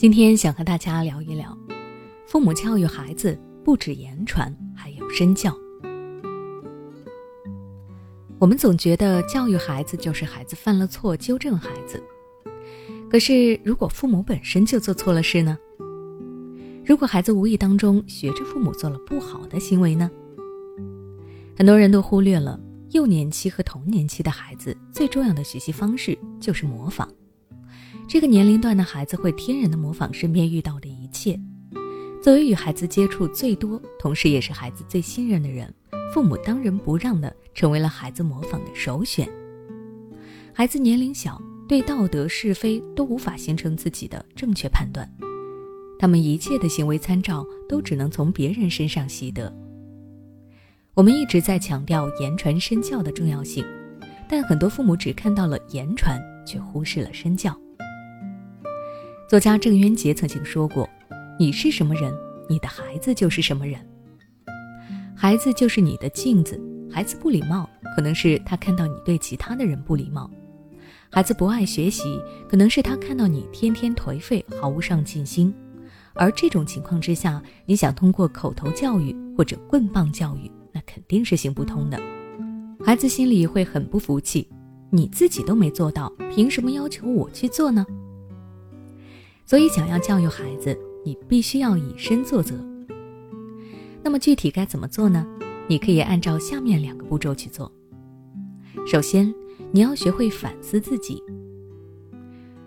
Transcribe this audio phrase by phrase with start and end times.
[0.00, 1.54] 今天想和大家聊一聊，
[2.26, 5.54] 父母教育孩子不止言传，还有身教。
[8.38, 12.02] 我们总觉得教育孩子就是孩子犯了错纠正孩子，
[13.10, 15.58] 可是如果父母本身就做错了事呢？
[16.82, 20.10] 如果孩子无意当中学着父母做了不好的行为呢？
[21.58, 22.58] 很多人都忽略了
[22.92, 27.06] 幼年期和童年期的孩子最重要的学习方式就是模仿。
[28.12, 31.38] 这个年龄段的孩子会天然的模仿身边遇到的一切。
[32.20, 35.72] 作为与孩子接触最多，同时也是孩子最信任的人，
[36.12, 39.30] 父母当仁不让的成为了孩子模仿的首选。
[40.52, 45.08] 孩子年龄小，对道德是非都无法形成自己的正确判断，
[45.96, 49.56] 他们一切的行为参照都只能从别人身上习得。
[50.94, 53.64] 我们一直在强调言传身教的重要性，
[54.28, 57.56] 但很多父母只看到了言传，却忽视了身教。
[59.30, 60.90] 作家郑渊洁曾经说过
[61.38, 62.12] ：“你是什么人，
[62.48, 63.78] 你的孩子就是什么人。
[65.14, 66.60] 孩子就是你的镜子。
[66.90, 70.28] 孩子不礼貌，可能是他看到你对其他的人不礼貌；
[71.12, 75.54] 孩子不爱学习，可能是他看到你天天颓废，毫无上进心。
[76.14, 81.96] 而这种情况之下，你想通过口头教育或者棍棒教育，那肯定是行不通的。
[82.84, 84.48] 孩子心里会很不服气，
[84.90, 87.86] 你自己都没做到，凭什么要求我去做呢？”
[89.50, 92.54] 所以，想要教育孩子，你必须要以身作则。
[94.00, 95.26] 那么，具体该怎么做呢？
[95.66, 97.72] 你可以按照下面两个步骤去做。
[98.86, 99.34] 首先，
[99.72, 101.20] 你要学会反思自己。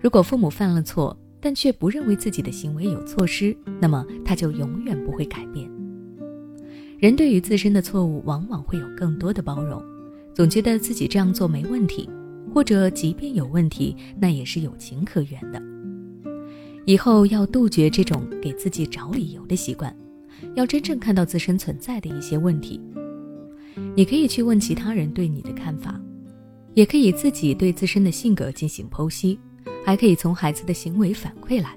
[0.00, 5.70] 如果父母犯了错，但却不认为自己的行为有错失，那么他就永远不会改变。
[6.98, 9.84] 人对于自身的错误，往往会有更多的包容，
[10.32, 12.08] 总觉得自己这样做没问题，
[12.54, 15.62] 或者即便有问题，那也是有情可原的。
[16.86, 19.94] 以后要杜绝这种给自己找理由的习惯，
[20.54, 22.80] 要真正看到自身存在的一些问题。
[23.94, 26.00] 你可以去问其他人对你的看法，
[26.74, 29.38] 也可以自己对自身的性格进行剖析，
[29.84, 31.76] 还可以从孩子的行为反馈来。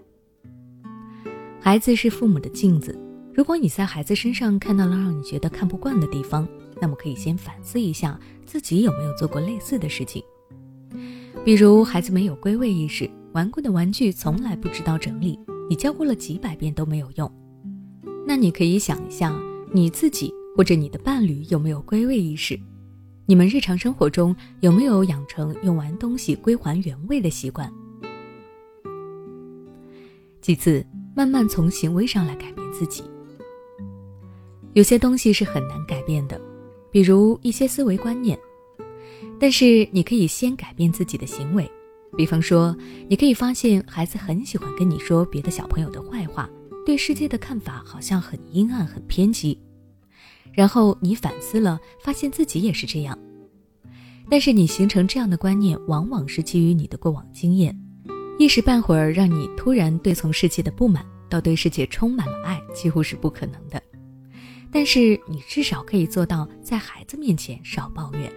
[1.59, 2.97] 孩子是父母的镜子，
[3.33, 6.47] 如果你在孩子身上看到了让你觉得看不惯的地方，
[6.81, 10.23] 那么可以先反思一下自己有没有做过类似的事情，
[11.45, 13.09] 比如孩子没有归位意识。
[13.33, 17.29] 玩过的玩具从来不知道整理，你教过了几百遍都没有用。
[18.27, 19.35] 那你可以想一下，
[19.71, 22.59] 你自己或者你的伴侣有没有归位意识？
[23.25, 27.71] 你们日常生活中有没有养成用完东西归还原位的习惯？
[30.39, 33.03] 其次，慢慢从行为上来改变自己。
[34.73, 36.39] 有些东西是很难改变的，
[36.91, 38.37] 比如一些思维观念，
[39.39, 41.67] 但是你可以先改变自己的行为。
[42.15, 42.75] 比方说，
[43.09, 46.49] 你可以发现孩子很喜欢跟你说别的小朋友的坏话，
[46.85, 49.59] 对世界的看法好像很阴暗、很偏激。
[50.51, 53.17] 然后你反思了，发现自己也是这样。
[54.29, 57.75] 但是你形成这样的观念，往往是基于你的过往经验，
[58.37, 63.81] 一时半会儿让你突然对从世界的不满到对世界充满了爱，几乎是不可能的。
[64.71, 68.31] 但是你至少可以做到在孩子面前少抱怨。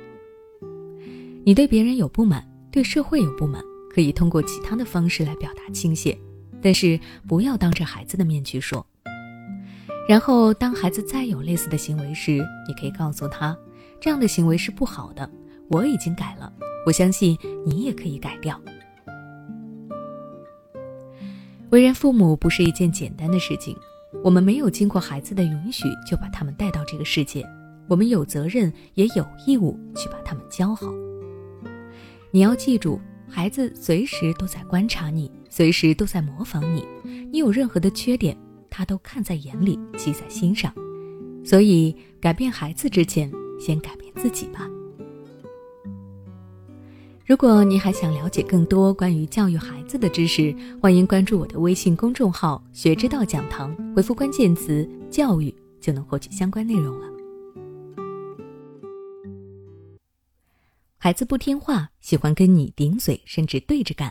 [1.45, 2.56] 你对别人有不满。
[2.77, 6.15] 对社会有不满，可以通过其他的方式来表达倾泻，
[6.61, 8.87] 但是不要当着孩子的面去说。
[10.07, 12.33] 然后，当孩子再有类似的行为时，
[12.69, 13.57] 你可以告诉他，
[13.99, 15.27] 这样的行为是不好的，
[15.71, 16.53] 我已经改了，
[16.85, 18.61] 我相信你也可以改掉。
[21.71, 23.75] 为人父母不是一件简单的事情，
[24.23, 27.43] 我们没有经过孩子的允许就把他们带到这个世界，
[27.89, 30.93] 我们有责任也有义务去把他们教好。
[32.37, 36.87] 你要记住，孩子随时都在观察你，随时都在模仿你。
[37.33, 38.37] 你有任何的缺点，
[38.69, 40.71] 他都看在眼里，记在心上。
[41.43, 44.69] 所以，改变孩子之前，先改变自己吧。
[47.25, 57.16] 如果你还想了解更多关于教育孩子的知识，欢迎关注我的微信公众号“学之道讲堂”，回复关键词“教育”就能获取相关内容了。
[61.07, 64.11] 孩子不听话，喜欢跟你顶嘴，甚至对着干；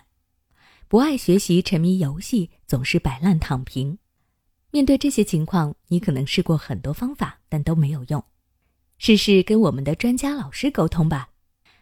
[0.88, 3.98] 不爱学习，沉迷游戏，总是摆烂躺平。
[4.72, 8.24] 面对这些情况，你可能试过很多方法，但都没有用。
[8.98, 11.32] 试试跟我们的专家老师沟通吧。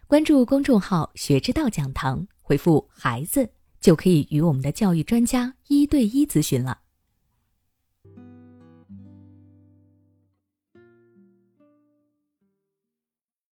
[0.07, 3.47] 关注公众号“学之道讲堂”，回复“孩子”
[3.79, 6.79] 就可以与我们的教育专家一对一咨询了。